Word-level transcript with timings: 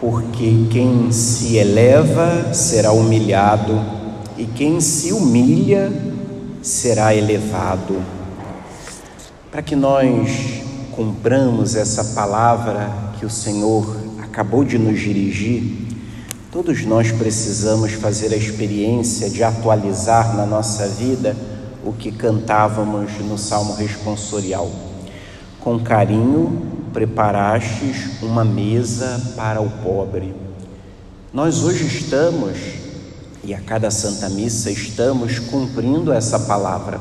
porque 0.00 0.66
quem 0.70 1.12
se 1.12 1.56
eleva 1.56 2.54
será 2.54 2.90
humilhado, 2.90 3.78
e 4.38 4.46
quem 4.46 4.80
se 4.80 5.12
humilha 5.12 5.92
será 6.62 7.14
elevado. 7.14 8.02
Para 9.50 9.60
que 9.60 9.76
nós 9.76 10.62
cumpramos 10.92 11.74
essa 11.74 12.02
palavra 12.14 12.90
que 13.18 13.26
o 13.26 13.30
Senhor 13.30 13.94
acabou 14.22 14.64
de 14.64 14.78
nos 14.78 14.98
dirigir, 14.98 15.86
todos 16.50 16.86
nós 16.86 17.12
precisamos 17.12 17.92
fazer 17.92 18.32
a 18.32 18.36
experiência 18.36 19.28
de 19.28 19.44
atualizar 19.44 20.34
na 20.34 20.46
nossa 20.46 20.88
vida 20.88 21.36
o 21.84 21.92
que 21.92 22.10
cantávamos 22.10 23.18
no 23.20 23.36
Salmo 23.36 23.74
responsorial. 23.74 24.70
Com 25.60 25.78
carinho 25.78 26.79
preparastes 26.92 28.22
uma 28.22 28.44
mesa 28.44 29.32
para 29.36 29.60
o 29.60 29.70
pobre. 29.82 30.34
Nós 31.32 31.62
hoje 31.62 31.86
estamos, 31.86 32.58
e 33.44 33.54
a 33.54 33.60
cada 33.60 33.90
Santa 33.90 34.28
Missa 34.28 34.70
estamos 34.70 35.38
cumprindo 35.38 36.12
essa 36.12 36.38
palavra, 36.40 37.00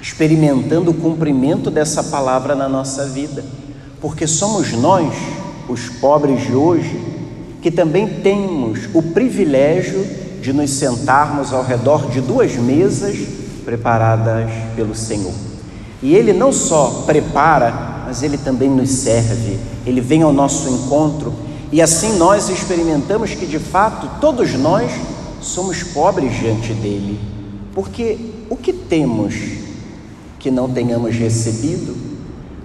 experimentando 0.00 0.90
o 0.90 0.94
cumprimento 0.94 1.70
dessa 1.70 2.02
palavra 2.02 2.54
na 2.54 2.68
nossa 2.68 3.06
vida, 3.06 3.44
porque 4.00 4.26
somos 4.26 4.72
nós, 4.72 5.14
os 5.68 5.88
pobres 5.88 6.46
de 6.46 6.54
hoje, 6.54 7.00
que 7.62 7.70
também 7.70 8.20
temos 8.20 8.88
o 8.94 9.02
privilégio 9.02 10.04
de 10.40 10.52
nos 10.52 10.70
sentarmos 10.70 11.52
ao 11.52 11.64
redor 11.64 12.10
de 12.10 12.20
duas 12.20 12.54
mesas 12.56 13.16
preparadas 13.64 14.50
pelo 14.74 14.94
Senhor. 14.94 15.34
E 16.02 16.14
Ele 16.14 16.32
não 16.32 16.52
só 16.52 17.02
prepara, 17.06 17.97
mas 18.08 18.22
Ele 18.22 18.38
também 18.38 18.70
nos 18.70 18.88
serve, 18.88 19.58
Ele 19.84 20.00
vem 20.00 20.22
ao 20.22 20.32
nosso 20.32 20.66
encontro 20.70 21.30
e 21.70 21.82
assim 21.82 22.16
nós 22.16 22.48
experimentamos 22.48 23.34
que 23.34 23.44
de 23.44 23.58
fato 23.58 24.18
todos 24.18 24.54
nós 24.54 24.90
somos 25.42 25.82
pobres 25.82 26.34
diante 26.38 26.72
dele, 26.72 27.20
porque 27.74 28.18
o 28.48 28.56
que 28.56 28.72
temos 28.72 29.34
que 30.38 30.50
não 30.50 30.70
tenhamos 30.70 31.14
recebido, 31.16 31.94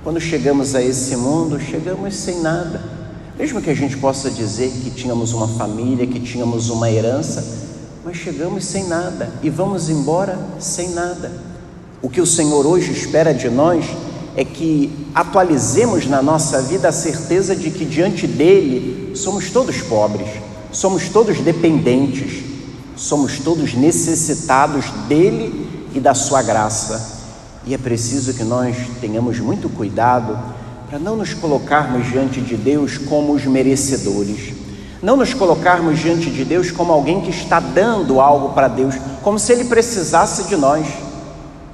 quando 0.02 0.17
chegamos 0.22 0.76
a 0.76 0.82
esse 0.82 1.17
mundo, 1.17 1.60
chegamos 1.60 2.16
sem 2.16 2.39
nada. 2.39 2.82
Mesmo 3.38 3.62
que 3.62 3.70
a 3.70 3.76
gente 3.76 3.98
possa 3.98 4.32
dizer 4.32 4.70
que 4.70 4.92
tínhamos 4.92 5.34
uma 5.34 5.50
família, 5.50 6.08
que 6.08 6.22
tínhamos 6.22 6.70
uma 6.70 6.89
herança, 6.89 7.44
mas 8.06 8.16
chegamos 8.16 8.64
sem 8.64 8.88
nada 8.88 9.30
e 9.44 9.50
vamos 9.50 9.89
embora 9.89 10.39
sem 10.58 10.92
nada. 10.92 11.34
O 12.02 12.10
que 12.10 12.22
o 12.22 12.26
Senhor 12.26 12.66
hoje 12.66 12.94
espera 12.94 13.34
de 13.34 13.50
nós 13.50 13.84
é 14.36 14.44
que 14.44 14.92
atualizemos 15.14 16.08
na 16.08 16.22
nossa 16.22 16.62
vida 16.62 16.89
a 16.89 16.92
certeza 16.92 17.56
de 17.56 17.70
que 17.70 17.86
diante 17.86 18.26
dele 18.26 19.16
somos 19.16 19.50
todos 19.52 19.81
pobres, 19.81 20.28
somos 20.72 21.08
todos 21.09 21.38
dependentes, 21.39 22.44
somos 22.95 23.39
todos 23.39 23.73
necessitados 23.73 24.86
dele 25.08 25.67
e 25.94 26.00
da 26.00 26.14
sua 26.14 26.42
graça. 26.42 27.22
E 27.66 27.73
é 27.73 27.78
preciso 27.78 28.34
que 28.34 28.44
nós 28.44 28.76
tenhamos 29.00 29.39
muito 29.39 29.70
cuidado 29.70 30.38
para 30.89 31.00
não 31.00 31.16
nos 31.16 31.34
colocarmos 31.34 32.08
diante 32.08 32.42
de 32.42 32.56
Deus 32.56 32.98
como 32.98 33.34
os 33.34 33.45
merecedores, 33.45 34.54
não 35.02 35.16
nos 35.16 35.34
colocarmos 35.34 36.00
diante 36.00 36.30
de 36.30 36.44
Deus 36.44 36.72
como 36.72 36.92
alguém 36.92 37.22
que 37.22 37.30
está 37.30 37.59
dando 37.59 38.20
algo 38.20 38.50
para 38.54 38.67
Deus, 38.67 38.95
como 39.22 39.39
se 39.39 39.54
Ele 39.54 39.66
precisasse 39.66 40.44
de 40.45 40.56
nós. 40.56 40.86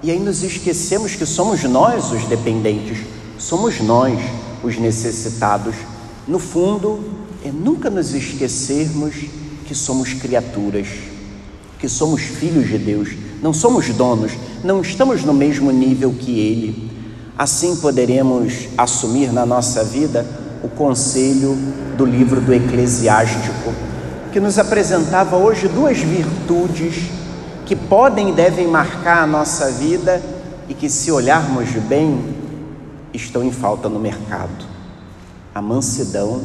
E 0.02 0.10
aí 0.12 0.20
nos 0.20 0.44
esquecemos 0.44 1.16
que 1.16 1.26
somos 1.26 1.62
nós 1.64 2.12
os 2.14 2.24
dependentes, 2.24 3.00
somos 3.38 3.82
nós 3.82 4.18
os 4.64 4.78
necessitados. 4.78 5.76
No 6.26 6.40
fundo, 6.40 7.04
é 7.44 7.52
nunca 7.52 7.90
nos 7.90 8.14
esquecermos 8.14 9.14
que 9.66 9.76
somos 9.76 10.14
criaturas, 10.14 10.88
que 11.78 11.90
somos 11.90 12.22
filhos 12.22 12.70
de 12.70 12.78
Deus, 12.78 13.10
não 13.42 13.52
somos 13.52 13.90
donos, 13.90 14.32
não 14.64 14.80
estamos 14.80 15.26
no 15.26 15.34
mesmo 15.34 15.70
nível 15.70 16.16
que 16.18 16.40
Ele. 16.40 16.92
Assim 17.38 17.76
poderemos 17.76 18.70
assumir 18.78 19.34
na 19.34 19.46
nossa 19.46 19.84
vida 19.84 20.26
o 20.64 20.70
conselho 20.70 21.58
do 21.98 22.06
livro 22.06 22.40
do 22.40 22.54
Eclesiástico, 22.54 23.74
que 24.32 24.40
nos 24.40 24.58
apresentava 24.58 25.36
hoje 25.36 25.68
duas 25.68 25.98
virtudes 25.98 27.19
que 27.70 27.76
podem 27.76 28.30
e 28.30 28.32
devem 28.32 28.66
marcar 28.66 29.22
a 29.22 29.28
nossa 29.28 29.72
vida 29.72 30.20
e 30.68 30.74
que, 30.74 30.90
se 30.90 31.12
olharmos 31.12 31.70
bem, 31.88 32.36
estão 33.14 33.44
em 33.44 33.52
falta 33.52 33.88
no 33.88 34.00
mercado: 34.00 34.66
a 35.54 35.62
mansidão 35.62 36.42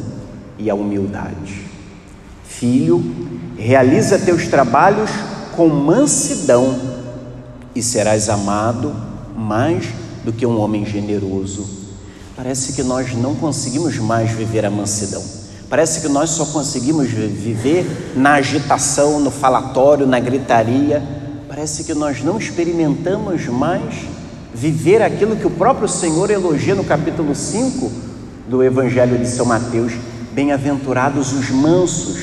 e 0.59 0.69
a 0.69 0.75
humildade. 0.75 1.65
Filho, 2.43 3.03
realiza 3.57 4.19
teus 4.19 4.47
trabalhos 4.47 5.09
com 5.55 5.67
mansidão 5.67 6.79
e 7.73 7.81
serás 7.81 8.29
amado 8.29 8.95
mais 9.35 9.87
do 10.23 10.31
que 10.31 10.45
um 10.45 10.59
homem 10.59 10.85
generoso. 10.85 11.67
Parece 12.35 12.73
que 12.73 12.83
nós 12.83 13.15
não 13.15 13.33
conseguimos 13.33 13.97
mais 13.97 14.29
viver 14.29 14.63
a 14.63 14.69
mansidão. 14.69 15.23
Parece 15.75 15.99
que 15.99 16.07
nós 16.07 16.29
só 16.29 16.45
conseguimos 16.45 17.09
viver 17.09 18.13
na 18.15 18.35
agitação, 18.35 19.19
no 19.19 19.29
falatório, 19.29 20.07
na 20.07 20.17
gritaria. 20.21 21.03
Parece 21.49 21.83
que 21.83 21.93
nós 21.93 22.23
não 22.23 22.37
experimentamos 22.37 23.45
mais 23.47 23.93
viver 24.53 25.01
aquilo 25.01 25.35
que 25.35 25.45
o 25.45 25.49
próprio 25.49 25.89
Senhor 25.89 26.31
elogia 26.31 26.75
no 26.75 26.85
capítulo 26.85 27.35
5 27.35 27.91
do 28.47 28.63
Evangelho 28.63 29.17
de 29.17 29.27
São 29.27 29.45
Mateus: 29.45 29.91
bem-aventurados 30.31 31.33
os 31.33 31.49
mansos. 31.49 32.19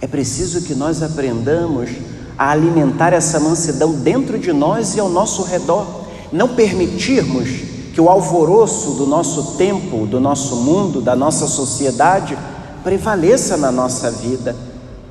É 0.00 0.06
preciso 0.06 0.62
que 0.62 0.76
nós 0.76 1.02
aprendamos 1.02 1.90
a 2.38 2.52
alimentar 2.52 3.12
essa 3.12 3.40
mansidão 3.40 3.94
dentro 3.94 4.38
de 4.38 4.52
nós 4.52 4.94
e 4.94 5.00
ao 5.00 5.08
nosso 5.08 5.42
redor, 5.42 6.04
não 6.32 6.54
permitirmos 6.54 7.67
que 7.98 8.02
o 8.02 8.08
alvoroço 8.08 8.92
do 8.92 9.04
nosso 9.04 9.56
tempo, 9.56 10.06
do 10.06 10.20
nosso 10.20 10.54
mundo, 10.54 11.00
da 11.00 11.16
nossa 11.16 11.48
sociedade 11.48 12.38
prevaleça 12.84 13.56
na 13.56 13.72
nossa 13.72 14.08
vida, 14.08 14.54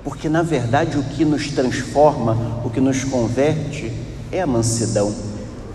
porque 0.05 0.29
na 0.29 0.41
verdade 0.41 0.97
o 0.97 1.03
que 1.03 1.25
nos 1.25 1.51
transforma, 1.51 2.37
o 2.63 2.69
que 2.69 2.79
nos 2.79 3.03
converte 3.03 3.91
é 4.31 4.39
a 4.39 4.47
mansidão. 4.47 5.13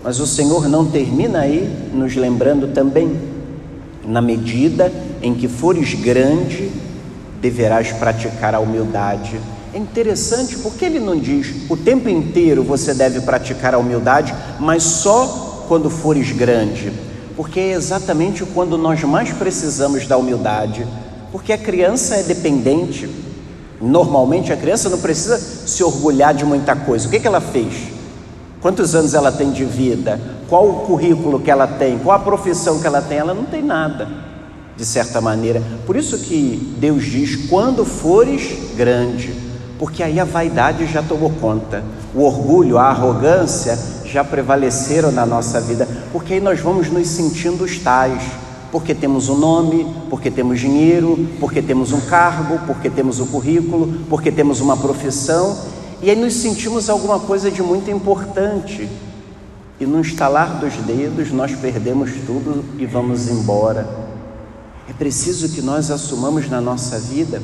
Mas 0.03 0.19
o 0.19 0.25
Senhor 0.25 0.67
não 0.67 0.87
termina 0.87 1.41
aí 1.41 1.71
nos 1.93 2.15
lembrando 2.15 2.73
também, 2.73 3.15
na 4.03 4.19
medida 4.19 4.91
em 5.21 5.35
que 5.35 5.47
fores 5.47 5.93
grande, 5.93 6.71
deverás 7.39 7.91
praticar 7.91 8.55
a 8.55 8.59
humildade. 8.59 9.39
É 9.71 9.77
interessante 9.77 10.57
porque 10.57 10.83
ele 10.83 10.99
não 10.99 11.15
diz 11.15 11.69
o 11.69 11.77
tempo 11.77 12.09
inteiro 12.09 12.63
você 12.63 12.91
deve 12.91 13.21
praticar 13.21 13.75
a 13.75 13.77
humildade, 13.77 14.33
mas 14.59 14.81
só 14.81 15.52
quando 15.67 15.89
fores 15.89 16.31
grande, 16.31 16.91
porque 17.35 17.59
é 17.59 17.71
exatamente 17.71 18.45
quando 18.45 18.77
nós 18.77 19.01
mais 19.03 19.31
precisamos 19.31 20.07
da 20.07 20.17
humildade, 20.17 20.85
porque 21.31 21.51
a 21.51 21.57
criança 21.57 22.15
é 22.15 22.23
dependente. 22.23 23.09
Normalmente 23.81 24.53
a 24.53 24.55
criança 24.55 24.87
não 24.89 24.99
precisa 24.99 25.37
se 25.37 25.83
orgulhar 25.83 26.33
de 26.33 26.45
muita 26.45 26.75
coisa. 26.75 27.07
O 27.07 27.11
que, 27.11 27.19
que 27.19 27.27
ela 27.27 27.41
fez? 27.41 27.73
Quantos 28.61 28.95
anos 28.95 29.13
ela 29.13 29.31
tem 29.31 29.51
de 29.51 29.65
vida? 29.65 30.19
Qual 30.47 30.69
o 30.69 30.73
currículo 30.85 31.39
que 31.39 31.51
ela 31.51 31.67
tem? 31.67 31.97
Qual 31.97 32.15
a 32.15 32.19
profissão 32.19 32.79
que 32.79 32.87
ela 32.87 33.01
tem? 33.01 33.17
Ela 33.17 33.33
não 33.33 33.43
tem 33.43 33.61
nada, 33.61 34.07
de 34.77 34.85
certa 34.85 35.19
maneira. 35.19 35.61
Por 35.85 35.97
isso 35.97 36.19
que 36.19 36.75
Deus 36.77 37.03
diz: 37.03 37.49
quando 37.49 37.83
fores 37.83 38.73
grande, 38.75 39.33
porque 39.77 40.01
aí 40.01 40.19
a 40.19 40.23
vaidade 40.23 40.85
já 40.85 41.03
tomou 41.03 41.29
conta, 41.41 41.83
o 42.15 42.21
orgulho, 42.21 42.77
a 42.77 42.83
arrogância 42.85 43.77
já 44.13 44.23
prevaleceram 44.23 45.11
na 45.11 45.25
nossa 45.25 45.59
vida, 45.59 45.87
porque 46.11 46.35
aí 46.35 46.39
nós 46.39 46.59
vamos 46.59 46.87
nos 46.87 47.07
sentindo 47.07 47.63
os 47.63 47.79
tais, 47.79 48.21
porque 48.71 48.93
temos 48.93 49.27
um 49.27 49.35
nome, 49.35 49.87
porque 50.07 50.29
temos 50.29 50.59
dinheiro, 50.59 51.27
porque 51.39 51.63
temos 51.63 51.91
um 51.91 51.99
cargo, 51.99 52.59
porque 52.67 52.91
temos 52.91 53.19
o 53.19 53.23
um 53.23 53.27
currículo, 53.27 54.05
porque 54.07 54.31
temos 54.31 54.61
uma 54.61 54.77
profissão, 54.77 55.57
e 55.99 56.11
aí 56.11 56.15
nos 56.15 56.35
sentimos 56.35 56.91
alguma 56.91 57.19
coisa 57.19 57.49
de 57.49 57.63
muito 57.63 57.89
importante. 57.89 58.87
E 59.79 59.85
no 59.87 59.99
estalar 59.99 60.59
dos 60.59 60.75
dedos 60.75 61.31
nós 61.31 61.55
perdemos 61.55 62.11
tudo 62.27 62.63
e 62.77 62.85
vamos 62.85 63.27
embora. 63.27 63.87
É 64.87 64.93
preciso 64.93 65.49
que 65.49 65.61
nós 65.61 65.89
assumamos 65.89 66.47
na 66.47 66.61
nossa 66.61 66.99
vida 66.99 67.41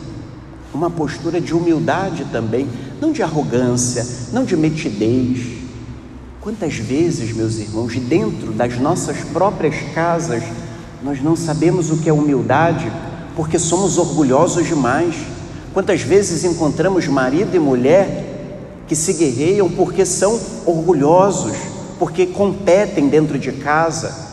uma 0.71 0.91
postura 0.91 1.41
de 1.41 1.51
humildade 1.51 2.27
também, 2.31 2.67
não 3.01 3.11
de 3.11 3.23
arrogância, 3.23 4.05
não 4.31 4.45
de 4.45 4.55
metidez, 4.55 5.58
Quantas 6.41 6.75
vezes, 6.75 7.35
meus 7.35 7.57
irmãos, 7.57 7.97
dentro 7.97 8.53
das 8.53 8.79
nossas 8.79 9.17
próprias 9.25 9.75
casas, 9.93 10.41
nós 11.03 11.21
não 11.21 11.35
sabemos 11.35 11.91
o 11.91 11.97
que 11.97 12.07
é 12.07 12.13
humildade 12.13 12.89
porque 13.35 13.59
somos 13.59 13.97
orgulhosos 13.97 14.65
demais. 14.65 15.15
Quantas 15.73 16.01
vezes 16.01 16.45
encontramos 16.45 17.05
marido 17.07 17.55
e 17.55 17.59
mulher 17.59 18.85
que 18.87 18.95
se 18.95 19.11
guerreiam 19.13 19.69
porque 19.69 20.05
são 20.05 20.39
orgulhosos, 20.65 21.57
porque 21.99 22.25
competem 22.25 23.09
dentro 23.09 23.37
de 23.37 23.51
casa. 23.51 24.29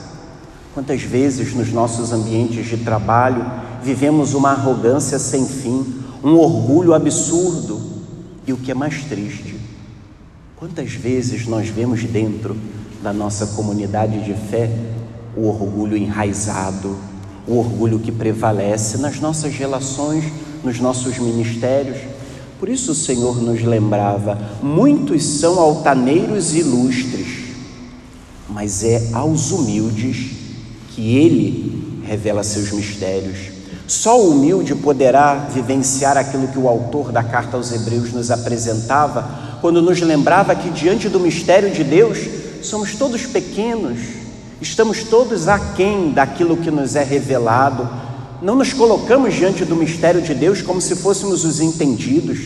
Quantas 0.75 1.03
vezes 1.03 1.55
nos 1.55 1.73
nossos 1.73 2.13
ambientes 2.13 2.69
de 2.69 2.77
trabalho 2.77 3.45
vivemos 3.83 4.33
uma 4.33 4.53
arrogância 4.53 5.19
sem 5.19 5.45
fim, 5.45 6.05
um 6.23 6.37
orgulho 6.37 6.95
absurdo 6.95 7.81
e 8.47 8.53
o 8.53 8.57
que 8.57 8.71
é 8.71 8.75
mais 8.75 9.03
triste, 9.03 9.56
quantas 10.57 10.93
vezes 10.93 11.47
nós 11.47 11.69
vemos 11.69 12.03
dentro 12.05 12.57
da 13.03 13.13
nossa 13.13 13.47
comunidade 13.49 14.25
de 14.25 14.33
fé 14.33 14.71
o 15.37 15.49
orgulho 15.49 15.95
enraizado, 15.95 16.97
o 17.47 17.59
orgulho 17.59 17.99
que 17.99 18.11
prevalece 18.11 18.97
nas 18.97 19.21
nossas 19.21 19.55
relações, 19.55 20.25
nos 20.65 20.81
nossos 20.81 21.19
ministérios. 21.19 21.99
Por 22.59 22.71
isso 22.71 22.93
o 22.93 22.95
Senhor 22.95 23.41
nos 23.43 23.63
lembrava: 23.63 24.39
muitos 24.63 25.23
são 25.25 25.61
altaneiros 25.61 26.55
ilustres, 26.55 27.29
mas 28.49 28.83
é 28.83 29.11
aos 29.13 29.51
humildes 29.51 30.31
que 30.95 31.17
Ele 31.17 32.01
revela 32.07 32.43
seus 32.43 32.73
mistérios. 32.73 33.57
Só 33.87 34.19
o 34.19 34.31
humilde 34.31 34.75
poderá 34.75 35.35
vivenciar 35.35 36.17
aquilo 36.17 36.49
que 36.49 36.59
o 36.59 36.67
autor 36.67 37.13
da 37.13 37.23
carta 37.23 37.59
aos 37.59 37.71
Hebreus 37.71 38.13
nos 38.13 38.31
apresentava, 38.31 39.46
quando 39.61 39.83
nos 39.83 40.01
lembrava 40.01 40.55
que 40.55 40.71
diante 40.71 41.09
do 41.09 41.21
mistério 41.21 41.71
de 41.71 41.83
Deus 41.83 42.19
somos 42.63 42.95
todos 42.95 43.27
pequenos, 43.27 43.99
estamos 44.61 45.05
todos 45.05 45.49
aquém 45.49 46.13
daquilo 46.13 46.57
que 46.57 46.71
nos 46.71 46.97
é 46.97 47.03
revelado. 47.03 47.89
Não 48.43 48.55
nos 48.55 48.73
colocamos 48.73 49.35
diante 49.35 49.65
do 49.65 49.77
mistério 49.77 50.21
de 50.21 50.35
Deus 50.35 50.63
como 50.63 50.81
se 50.81 50.97
fôssemos 50.97 51.45
os 51.45 51.61
entendidos, 51.61 52.39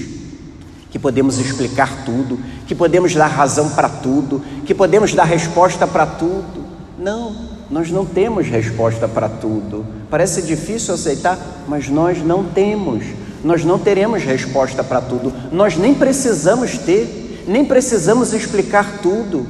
que 0.91 0.99
podemos 0.99 1.39
explicar 1.39 2.05
tudo, 2.05 2.39
que 2.67 2.75
podemos 2.75 3.15
dar 3.15 3.29
razão 3.29 3.71
para 3.71 3.89
tudo, 3.89 4.43
que 4.65 4.75
podemos 4.75 5.15
dar 5.15 5.25
resposta 5.25 5.87
para 5.87 6.07
tudo. 6.07 6.65
Não, 6.99 7.35
nós 7.71 7.91
não 7.91 8.05
temos 8.05 8.49
resposta 8.49 9.07
para 9.07 9.29
tudo. 9.29 9.87
Parece 10.11 10.43
difícil 10.43 10.95
aceitar, 10.95 11.39
mas 11.69 11.89
nós 11.89 12.19
não 12.19 12.45
temos. 12.45 13.05
Nós 13.43 13.65
não 13.65 13.79
teremos 13.79 14.23
resposta 14.23 14.85
para 14.85 15.01
tudo. 15.01 15.33
Nós 15.51 15.77
nem 15.77 15.95
precisamos 15.95 16.79
ter, 16.79 17.45
nem 17.47 17.65
precisamos 17.65 18.33
explicar 18.33 19.01
tudo. 19.01 19.47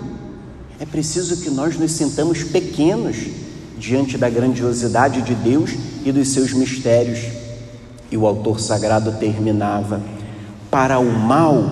É 0.79 0.87
preciso 0.87 1.39
que 1.39 1.51
nós 1.51 1.79
nos 1.79 1.93
sintamos 1.93 2.43
pequenos 2.43 3.17
diante 3.77 4.17
da 4.17 4.31
grandiosidade 4.31 5.23
de 5.23 5.35
Deus 5.35 5.71
e 6.05 6.13
dos 6.13 6.29
seus 6.29 6.53
mistérios. 6.53 7.21
E 8.11 8.17
o 8.17 8.27
autor 8.27 8.61
sagrado 8.61 9.13
terminava: 9.19 10.01
Para 10.71 10.99
o 10.99 11.13
mal 11.13 11.63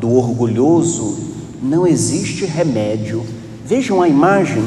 do 0.00 0.12
orgulhoso 0.12 1.18
não 1.62 1.86
existe 1.86 2.44
remédio. 2.44 3.24
Vejam 3.64 4.00
a 4.00 4.08
imagem 4.08 4.64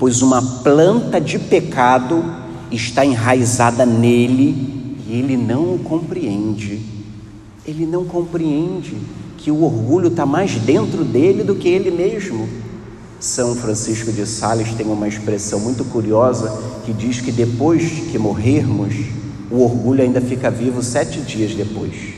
pois 0.00 0.22
uma 0.22 0.40
planta 0.40 1.20
de 1.20 1.38
pecado 1.38 2.24
está 2.72 3.04
enraizada 3.04 3.84
nele 3.84 4.79
e 5.10 5.18
ele 5.18 5.36
não 5.36 5.76
compreende. 5.76 6.80
Ele 7.66 7.84
não 7.84 8.04
compreende 8.04 8.96
que 9.36 9.50
o 9.50 9.64
orgulho 9.64 10.06
está 10.06 10.24
mais 10.24 10.54
dentro 10.54 11.04
dele 11.04 11.42
do 11.42 11.56
que 11.56 11.68
ele 11.68 11.90
mesmo. 11.90 12.48
São 13.18 13.56
Francisco 13.56 14.12
de 14.12 14.24
Sales 14.24 14.72
tem 14.74 14.86
uma 14.86 15.08
expressão 15.08 15.58
muito 15.58 15.84
curiosa 15.84 16.56
que 16.86 16.92
diz 16.92 17.20
que 17.20 17.32
depois 17.32 17.82
que 18.12 18.18
morrermos, 18.18 18.94
o 19.50 19.64
orgulho 19.64 20.00
ainda 20.00 20.20
fica 20.20 20.48
vivo 20.48 20.80
sete 20.80 21.20
dias 21.22 21.56
depois. 21.56 22.14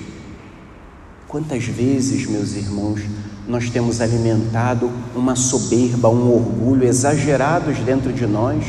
Quantas 1.26 1.64
vezes, 1.64 2.26
meus 2.26 2.54
irmãos, 2.54 3.00
nós 3.48 3.70
temos 3.70 4.02
alimentado 4.02 4.90
uma 5.16 5.34
soberba, 5.34 6.10
um 6.10 6.30
orgulho 6.30 6.84
exagerados 6.84 7.78
dentro 7.78 8.12
de 8.12 8.26
nós. 8.26 8.62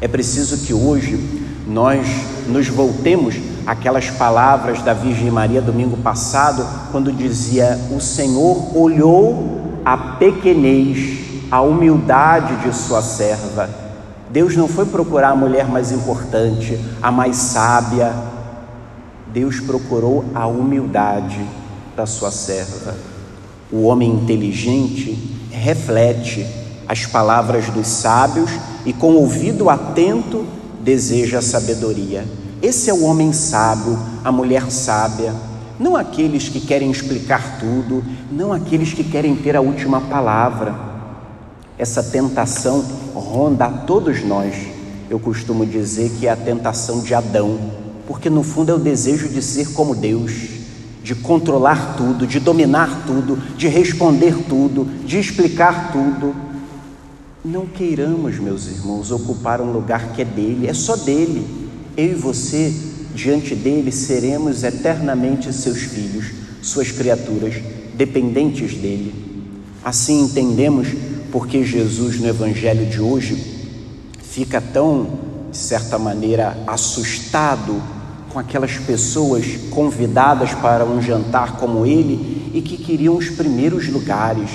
É 0.00 0.06
preciso 0.06 0.58
que 0.58 0.72
hoje 0.72 1.39
nós 1.70 2.04
nos 2.48 2.66
voltemos 2.66 3.36
àquelas 3.64 4.10
palavras 4.10 4.82
da 4.82 4.92
Virgem 4.92 5.30
Maria 5.30 5.62
domingo 5.62 5.96
passado, 5.98 6.66
quando 6.90 7.12
dizia: 7.12 7.78
O 7.96 8.00
Senhor 8.00 8.76
olhou 8.76 9.78
a 9.84 9.96
pequenez, 9.96 11.46
a 11.48 11.60
humildade 11.60 12.56
de 12.56 12.74
sua 12.74 13.00
serva. 13.00 13.70
Deus 14.30 14.56
não 14.56 14.66
foi 14.66 14.84
procurar 14.84 15.30
a 15.30 15.36
mulher 15.36 15.68
mais 15.68 15.92
importante, 15.92 16.78
a 17.00 17.10
mais 17.12 17.36
sábia. 17.36 18.12
Deus 19.28 19.60
procurou 19.60 20.24
a 20.34 20.48
humildade 20.48 21.40
da 21.96 22.04
sua 22.04 22.32
serva. 22.32 22.96
O 23.70 23.84
homem 23.84 24.10
inteligente 24.10 25.38
reflete 25.52 26.44
as 26.88 27.06
palavras 27.06 27.68
dos 27.70 27.86
sábios 27.86 28.50
e, 28.84 28.92
com 28.92 29.14
ouvido 29.14 29.70
atento, 29.70 30.44
deseja 30.82 31.38
a 31.38 31.42
sabedoria. 31.42 32.24
Esse 32.62 32.90
é 32.90 32.94
o 32.94 33.04
homem 33.04 33.32
sábio, 33.32 33.98
a 34.24 34.30
mulher 34.30 34.70
sábia. 34.70 35.34
Não 35.78 35.96
aqueles 35.96 36.48
que 36.48 36.60
querem 36.60 36.90
explicar 36.90 37.58
tudo, 37.58 38.04
não 38.30 38.52
aqueles 38.52 38.92
que 38.92 39.04
querem 39.04 39.34
ter 39.34 39.56
a 39.56 39.60
última 39.60 40.00
palavra. 40.00 40.74
Essa 41.78 42.02
tentação 42.02 42.84
ronda 43.14 43.66
a 43.66 43.70
todos 43.70 44.22
nós. 44.22 44.54
Eu 45.08 45.18
costumo 45.18 45.64
dizer 45.64 46.10
que 46.18 46.26
é 46.26 46.30
a 46.30 46.36
tentação 46.36 47.00
de 47.00 47.14
Adão, 47.14 47.58
porque 48.06 48.28
no 48.28 48.42
fundo 48.42 48.70
é 48.70 48.74
o 48.74 48.78
desejo 48.78 49.28
de 49.28 49.40
ser 49.40 49.72
como 49.72 49.94
Deus 49.94 50.60
de 51.02 51.14
controlar 51.14 51.96
tudo, 51.96 52.26
de 52.26 52.38
dominar 52.38 53.04
tudo, 53.06 53.36
de 53.56 53.68
responder 53.68 54.34
tudo, 54.48 54.84
de 55.04 55.18
explicar 55.18 55.92
tudo. 55.92 56.34
Não 57.42 57.64
queiramos, 57.64 58.38
meus 58.38 58.66
irmãos, 58.66 59.10
ocupar 59.10 59.62
um 59.62 59.72
lugar 59.72 60.12
que 60.12 60.20
é 60.20 60.24
dele, 60.26 60.66
é 60.66 60.74
só 60.74 60.94
dele. 60.94 61.42
Eu 61.96 62.12
e 62.12 62.14
você, 62.14 62.70
diante 63.14 63.54
dele, 63.54 63.90
seremos 63.90 64.62
eternamente 64.62 65.50
seus 65.50 65.78
filhos, 65.78 66.26
suas 66.60 66.92
criaturas, 66.92 67.54
dependentes 67.94 68.74
dele. 68.74 69.14
Assim 69.82 70.24
entendemos 70.24 70.88
porque 71.32 71.64
Jesus, 71.64 72.20
no 72.20 72.28
Evangelho 72.28 72.84
de 72.84 73.00
hoje, 73.00 73.42
fica 74.22 74.60
tão, 74.60 75.08
de 75.50 75.56
certa 75.56 75.98
maneira, 75.98 76.62
assustado 76.66 77.82
com 78.28 78.38
aquelas 78.38 78.76
pessoas 78.76 79.46
convidadas 79.70 80.52
para 80.52 80.84
um 80.84 81.00
jantar 81.00 81.56
como 81.56 81.86
ele 81.86 82.50
e 82.52 82.60
que 82.60 82.76
queriam 82.76 83.16
os 83.16 83.30
primeiros 83.30 83.88
lugares, 83.88 84.50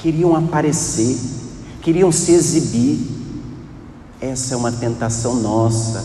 queriam 0.00 0.34
aparecer, 0.34 1.34
queriam 1.84 2.10
se 2.10 2.32
exibir. 2.32 2.98
Essa 4.20 4.54
é 4.54 4.56
uma 4.56 4.72
tentação 4.72 5.36
nossa. 5.36 6.04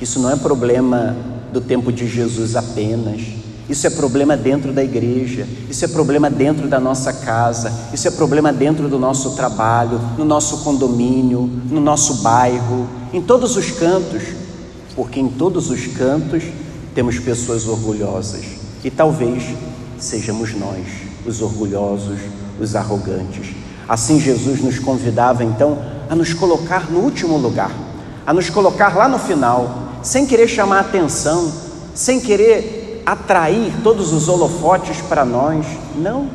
Isso 0.00 0.18
não 0.20 0.30
é 0.30 0.36
problema 0.36 1.16
do 1.52 1.60
tempo 1.60 1.90
de 1.90 2.06
Jesus 2.06 2.54
apenas. 2.54 3.22
Isso 3.68 3.86
é 3.86 3.90
problema 3.90 4.36
dentro 4.36 4.72
da 4.72 4.82
igreja, 4.82 5.46
isso 5.70 5.84
é 5.84 5.88
problema 5.88 6.28
dentro 6.28 6.66
da 6.66 6.80
nossa 6.80 7.12
casa, 7.12 7.72
isso 7.94 8.08
é 8.08 8.10
problema 8.10 8.52
dentro 8.52 8.88
do 8.88 8.98
nosso 8.98 9.36
trabalho, 9.36 10.00
no 10.18 10.24
nosso 10.24 10.64
condomínio, 10.64 11.48
no 11.70 11.80
nosso 11.80 12.14
bairro, 12.14 12.88
em 13.12 13.22
todos 13.22 13.56
os 13.56 13.70
cantos 13.70 14.24
porque 15.00 15.20
em 15.20 15.28
todos 15.28 15.70
os 15.70 15.86
cantos 15.86 16.44
temos 16.94 17.18
pessoas 17.18 17.66
orgulhosas 17.66 18.44
e 18.84 18.90
talvez 18.90 19.44
sejamos 19.98 20.54
nós, 20.54 20.86
os 21.24 21.40
orgulhosos, 21.40 22.18
os 22.60 22.74
arrogantes. 22.74 23.54
Assim, 23.90 24.20
Jesus 24.20 24.62
nos 24.62 24.78
convidava 24.78 25.42
então 25.42 25.76
a 26.08 26.14
nos 26.14 26.32
colocar 26.32 26.88
no 26.88 27.00
último 27.00 27.36
lugar, 27.36 27.72
a 28.24 28.32
nos 28.32 28.48
colocar 28.48 28.96
lá 28.96 29.08
no 29.08 29.18
final, 29.18 29.98
sem 30.00 30.24
querer 30.24 30.46
chamar 30.46 30.78
atenção, 30.78 31.52
sem 31.92 32.20
querer 32.20 33.02
atrair 33.04 33.72
todos 33.82 34.12
os 34.12 34.28
holofotes 34.28 35.00
para 35.00 35.24
nós. 35.24 35.66
Não. 35.96 36.30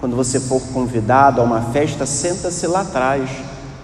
Quando 0.00 0.16
você 0.16 0.40
for 0.40 0.62
convidado 0.72 1.42
a 1.42 1.44
uma 1.44 1.60
festa, 1.60 2.06
senta-se 2.06 2.66
lá 2.66 2.80
atrás. 2.80 3.28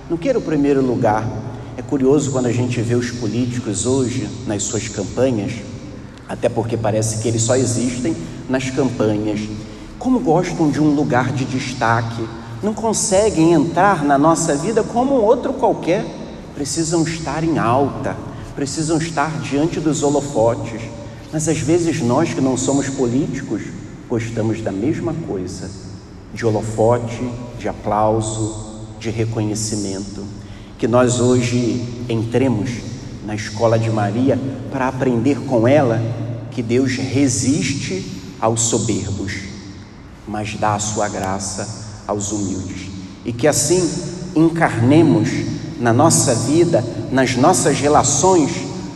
Não 0.08 0.16
queira 0.16 0.38
o 0.38 0.42
primeiro 0.42 0.80
lugar, 0.80 1.28
é 1.76 1.82
curioso 1.82 2.30
quando 2.30 2.46
a 2.46 2.52
gente 2.52 2.80
vê 2.80 2.94
os 2.94 3.10
políticos 3.10 3.84
hoje 3.84 4.30
nas 4.46 4.62
suas 4.62 4.88
campanhas, 4.88 5.52
até 6.26 6.48
porque 6.48 6.74
parece 6.74 7.18
que 7.18 7.28
eles 7.28 7.42
só 7.42 7.54
existem 7.54 8.16
nas 8.48 8.70
campanhas. 8.70 9.40
Como 9.98 10.20
gostam 10.20 10.70
de 10.70 10.80
um 10.80 10.94
lugar 10.94 11.32
de 11.32 11.44
destaque, 11.44 12.26
não 12.64 12.72
conseguem 12.72 13.52
entrar 13.52 14.02
na 14.02 14.16
nossa 14.16 14.56
vida 14.56 14.82
como 14.82 15.16
outro 15.16 15.52
qualquer, 15.52 16.02
precisam 16.54 17.02
estar 17.02 17.44
em 17.44 17.58
alta, 17.58 18.16
precisam 18.56 18.96
estar 18.96 19.38
diante 19.40 19.78
dos 19.78 20.02
holofotes. 20.02 20.80
Mas 21.30 21.46
às 21.46 21.58
vezes 21.58 22.00
nós 22.00 22.32
que 22.32 22.40
não 22.40 22.56
somos 22.56 22.88
políticos 22.88 23.62
gostamos 24.08 24.62
da 24.62 24.72
mesma 24.72 25.12
coisa, 25.28 25.70
de 26.32 26.46
holofote, 26.46 27.30
de 27.58 27.68
aplauso, 27.68 28.80
de 28.98 29.10
reconhecimento 29.10 30.24
que 30.78 30.88
nós 30.88 31.20
hoje 31.20 32.04
entremos 32.08 32.70
na 33.26 33.34
escola 33.34 33.78
de 33.78 33.90
Maria 33.90 34.38
para 34.72 34.88
aprender 34.88 35.38
com 35.40 35.68
ela 35.68 36.00
que 36.50 36.62
Deus 36.62 36.96
resiste 36.96 38.22
aos 38.40 38.62
soberbos, 38.62 39.34
mas 40.26 40.54
dá 40.56 40.74
a 40.74 40.78
sua 40.78 41.08
graça 41.08 41.83
aos 42.06 42.32
humildes. 42.32 42.88
E 43.24 43.32
que 43.32 43.46
assim 43.46 43.88
encarnemos 44.34 45.28
na 45.80 45.92
nossa 45.92 46.34
vida, 46.34 46.84
nas 47.10 47.36
nossas 47.36 47.78
relações, 47.78 48.50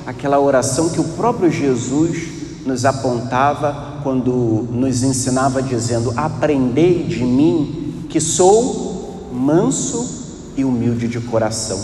aquela 0.07 0.41
oração 0.41 0.89
que 0.89 1.01
o 1.01 1.05
próprio 1.05 1.51
Jesus 1.51 2.39
nos 2.65 2.85
apontava 2.85 4.01
quando 4.03 4.69
nos 4.71 5.03
ensinava 5.03 5.63
dizendo: 5.63 6.13
Aprendei 6.17 7.05
de 7.05 7.25
mim, 7.25 8.07
que 8.09 8.21
sou 8.21 9.29
manso 9.33 10.19
e 10.57 10.65
humilde 10.65 11.09
de 11.09 11.21
coração. 11.21 11.81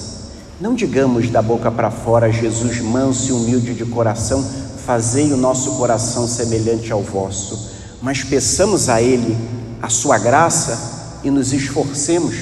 Não 0.60 0.74
digamos 0.74 1.30
da 1.30 1.42
boca 1.42 1.70
para 1.70 1.90
fora, 1.90 2.30
Jesus 2.30 2.80
manso 2.80 3.28
e 3.28 3.32
humilde 3.32 3.74
de 3.74 3.84
coração, 3.84 4.44
fazei 4.86 5.32
o 5.32 5.36
nosso 5.36 5.72
coração 5.72 6.28
semelhante 6.28 6.92
ao 6.92 7.02
vosso, 7.02 7.70
mas 8.00 8.22
peçamos 8.22 8.88
a 8.88 9.02
Ele 9.02 9.36
a 9.82 9.88
sua 9.88 10.18
graça 10.18 10.93
e 11.24 11.30
nos 11.30 11.52
esforcemos 11.52 12.34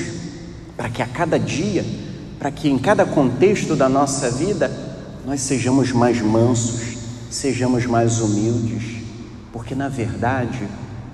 para 0.76 0.90
que 0.90 1.00
a 1.00 1.06
cada 1.06 1.38
dia, 1.38 1.84
para 2.38 2.50
que 2.50 2.68
em 2.68 2.76
cada 2.76 3.06
contexto 3.06 3.76
da 3.76 3.88
nossa 3.88 4.30
vida, 4.30 4.70
nós 5.24 5.40
sejamos 5.40 5.92
mais 5.92 6.20
mansos, 6.20 6.98
sejamos 7.30 7.86
mais 7.86 8.18
humildes, 8.18 9.02
porque 9.52 9.74
na 9.74 9.88
verdade 9.88 10.66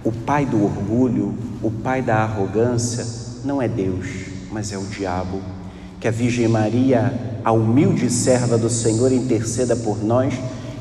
o 0.03 0.11
pai 0.11 0.47
do 0.47 0.65
orgulho, 0.65 1.35
o 1.63 1.71
pai 1.71 2.01
da 2.01 2.23
arrogância, 2.23 3.07
não 3.45 3.61
é 3.61 3.69
Deus, 3.69 4.07
mas 4.51 4.73
é 4.73 4.79
o 4.79 4.85
diabo. 4.85 5.43
Que 6.01 6.09
a 6.09 6.13
Virgem 6.13 6.49
Maria, 6.49 7.13
a 7.45 7.53
humilde 7.53 8.09
serva 8.09 8.57
do 8.57 8.71
Senhor, 8.71 9.13
interceda 9.13 9.77
por 9.77 10.03
nós 10.03 10.33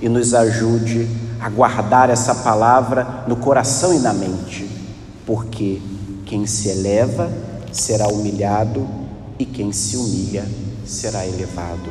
e 0.02 0.08
nos 0.08 0.34
ajude 0.34 1.08
a 1.42 1.50
guardar 1.50 2.10
essa 2.10 2.36
palavra 2.36 3.26
no 3.28 3.36
coração 3.36 3.94
e 3.94 4.00
na 4.00 4.14
mente, 4.14 4.70
porque 5.26 5.82
quem 6.28 6.46
se 6.46 6.70
eleva 6.70 7.32
será 7.72 8.08
humilhado 8.08 8.88
e 9.40 9.46
quem 9.46 9.72
se 9.72 9.96
humilha 9.96 10.46
será 10.86 11.26
elevado. 11.26 11.90